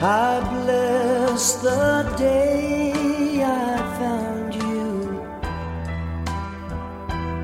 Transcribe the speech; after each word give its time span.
I 0.00 0.38
bless 0.48 1.54
the 1.56 2.14
day 2.16 3.42
I 3.42 3.78
found 3.98 4.54
you. 4.54 5.26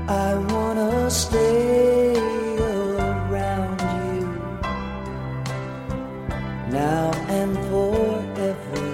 I 0.07 0.37
wanna 0.53 1.11
stay 1.11 2.15
around 2.61 3.81
you 3.99 4.21
now 6.71 7.11
and 7.29 7.59
forever. 7.67 8.85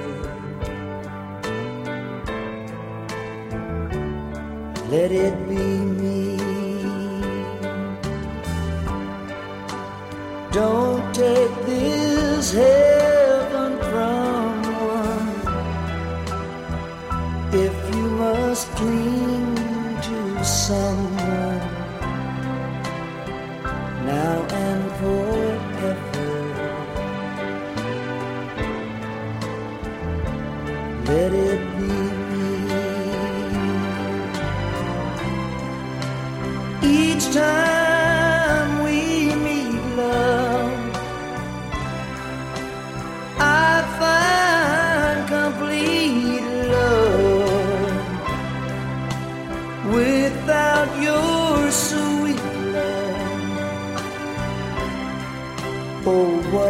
Let 4.88 5.12
it 5.12 5.34
be 5.50 5.66
me. 6.00 6.38
Don't 10.50 11.14
take 11.14 11.54
this 11.66 12.54
heaven 12.54 12.89
must 18.60 18.76
cling 18.76 19.54
to 20.02 20.44
someone 20.44 21.60
now 24.04 24.36
and 24.66 24.84
forever. 25.00 25.96
Let 31.06 31.32
it 31.32 31.62
be 31.78 32.19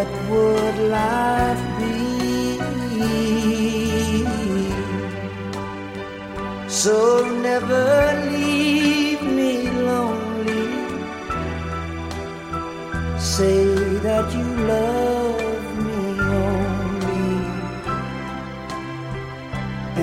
what 0.01 0.13
would 0.31 0.79
life 0.89 1.65
be? 1.79 1.91
So 6.69 6.97
never 7.43 7.89
leave 8.31 9.23
me 9.23 9.53
lonely. 9.89 10.69
Say 13.19 13.65
that 14.07 14.27
you 14.33 14.49
love 14.73 15.65
me 15.87 16.03
only, 16.49 17.33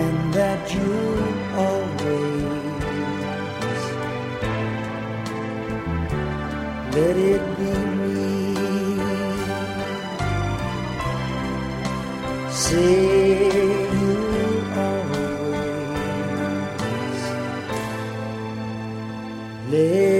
and 0.03 0.33
that 0.33 0.61
you 0.75 0.93
always 1.65 2.45
let 6.95 7.15
it 7.33 7.43
be 7.57 7.86
Say 12.67 12.75
you 13.93 14.15
always. 14.75 15.23
Let 19.71 20.16